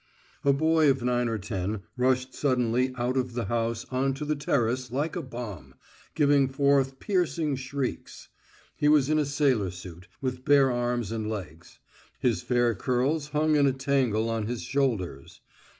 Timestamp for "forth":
6.47-6.97